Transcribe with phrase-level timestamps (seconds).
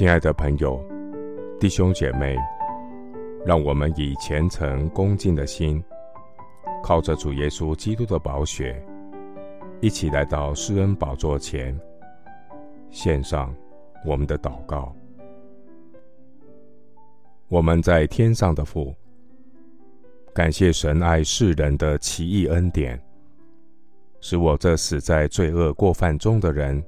[0.00, 0.82] 亲爱的朋友、
[1.60, 2.34] 弟兄姐妹，
[3.44, 5.84] 让我们以虔诚恭敬的心，
[6.82, 8.82] 靠着主耶稣基督的宝血，
[9.82, 11.78] 一起来到施恩宝座前，
[12.88, 13.54] 献上
[14.06, 14.90] 我们的祷告。
[17.48, 18.94] 我们在天上的父，
[20.32, 22.98] 感谢神爱世人的奇异恩典，
[24.22, 26.82] 使我这死在罪恶过犯中的人，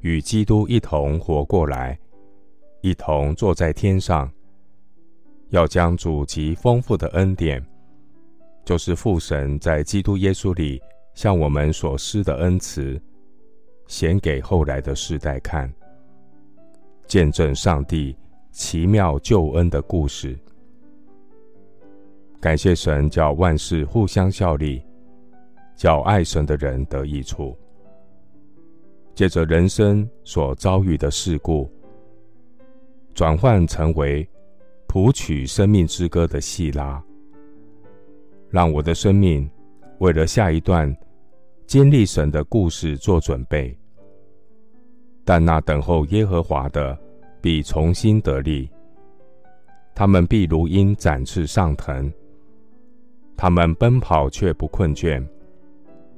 [0.00, 1.96] 与基督一同活过来。
[2.84, 4.30] 一同坐在天上，
[5.48, 7.64] 要将主及丰富的恩典，
[8.62, 10.82] 就是父神在基督耶稣里
[11.14, 13.00] 向我们所施的恩慈，
[13.86, 15.72] 显给后来的世代看，
[17.06, 18.14] 见证上帝
[18.52, 20.38] 奇妙救恩的故事。
[22.38, 24.82] 感谢神，叫万事互相效力，
[25.74, 27.56] 叫爱神的人得益处。
[29.14, 31.66] 借着人生所遭遇的事故，
[33.14, 34.28] 转换成为
[34.88, 37.00] 谱曲生命之歌的细拉，
[38.50, 39.48] 让我的生命
[39.98, 40.94] 为了下一段
[41.64, 43.76] 经历神的故事做准备。
[45.24, 46.98] 但那等候耶和华的
[47.40, 48.68] 必重新得力，
[49.94, 52.12] 他们必如鹰展翅上腾，
[53.36, 55.24] 他们奔跑却不困倦，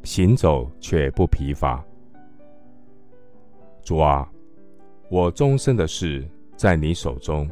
[0.02, 1.84] 行走却不疲乏。
[3.82, 4.26] 主啊，
[5.10, 6.26] 我终身的事。
[6.56, 7.48] 在你手中，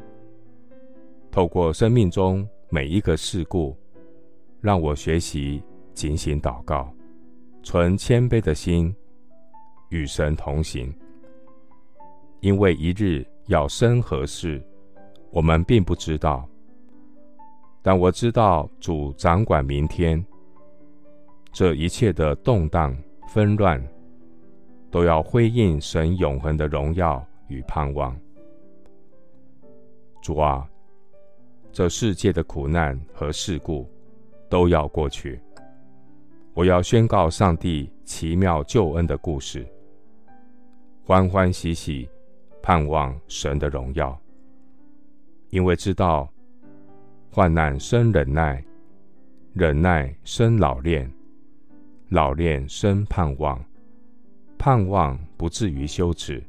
[1.30, 3.76] 透过生命中每一个事故，
[4.62, 6.90] 让我学习警醒祷告，
[7.62, 8.94] 存谦卑的心，
[9.90, 10.90] 与神同行。
[12.40, 14.62] 因为一日要生何事，
[15.30, 16.48] 我们并不知道，
[17.82, 20.24] 但我知道主掌管明天。
[21.52, 22.96] 这一切的动荡
[23.28, 23.86] 纷乱，
[24.90, 28.16] 都要辉映神永恒的荣耀与盼望。
[30.24, 30.66] 主啊，
[31.70, 33.86] 这世界的苦难和事故
[34.48, 35.38] 都要过去。
[36.54, 39.66] 我要宣告上帝奇妙救恩的故事，
[41.04, 42.08] 欢欢喜喜
[42.62, 44.18] 盼望神的荣耀。
[45.50, 46.26] 因为知道
[47.30, 48.64] 患难生忍耐，
[49.52, 51.12] 忍耐生老练，
[52.08, 53.62] 老练生盼望，
[54.56, 56.42] 盼望不至于羞耻。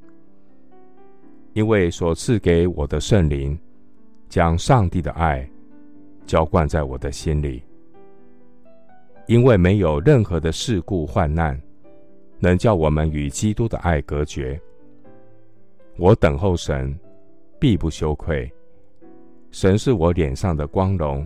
[1.52, 3.59] 因为所赐给我的圣灵。
[4.28, 5.47] 将上帝的爱
[6.25, 7.63] 浇灌在我的心里，
[9.28, 11.59] 因为没有任何的事故患难
[12.40, 14.59] 能叫我们与基督的爱隔绝。
[15.97, 16.94] 我等候神，
[17.59, 18.52] 必不羞愧。
[19.52, 21.25] 神是我脸上的光荣，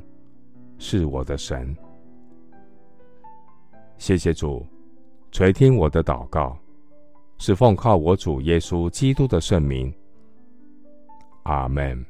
[0.77, 1.75] 是我的神。
[3.97, 4.65] 谢谢主
[5.31, 6.55] 垂听我的祷告，
[7.37, 9.91] 是奉靠我主耶稣基督的圣名。
[11.43, 12.05] 阿门。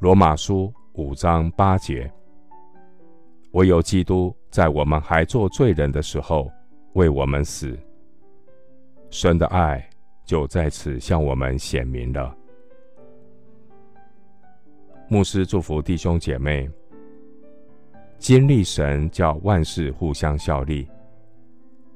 [0.00, 2.10] 罗马书五章八节：
[3.50, 6.50] 唯有基督在我们还做罪人的时候
[6.94, 7.78] 为我们死，
[9.10, 9.86] 神的爱
[10.24, 12.34] 就在此向我们显明了。
[15.06, 16.66] 牧师祝福弟兄姐妹，
[18.16, 20.88] 经历神叫万事互相效力，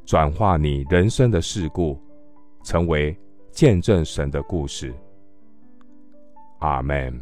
[0.04, 1.98] 转化你人生的事故，
[2.64, 3.16] 成为
[3.50, 4.94] 见证神的故事。
[6.58, 7.18] 阿门。